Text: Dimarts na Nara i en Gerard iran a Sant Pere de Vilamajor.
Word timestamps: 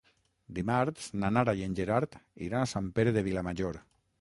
Dimarts 0.59 1.09
na 1.23 1.29
Nara 1.37 1.55
i 1.59 1.63
en 1.67 1.77
Gerard 1.81 2.17
iran 2.49 2.65
a 2.65 2.71
Sant 2.73 2.91
Pere 2.99 3.15
de 3.19 3.25
Vilamajor. 3.29 3.83